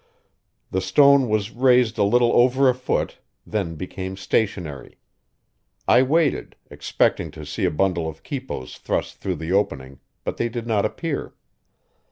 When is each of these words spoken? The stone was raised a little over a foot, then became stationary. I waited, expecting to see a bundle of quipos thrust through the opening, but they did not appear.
The 0.71 0.81
stone 0.81 1.29
was 1.29 1.51
raised 1.51 1.99
a 1.99 2.03
little 2.03 2.33
over 2.33 2.67
a 2.67 2.73
foot, 2.73 3.19
then 3.45 3.75
became 3.75 4.17
stationary. 4.17 4.97
I 5.87 6.01
waited, 6.01 6.55
expecting 6.71 7.29
to 7.29 7.45
see 7.45 7.65
a 7.65 7.69
bundle 7.69 8.09
of 8.09 8.23
quipos 8.23 8.79
thrust 8.79 9.19
through 9.19 9.35
the 9.35 9.51
opening, 9.51 9.99
but 10.23 10.37
they 10.37 10.49
did 10.49 10.65
not 10.65 10.85
appear. 10.85 11.35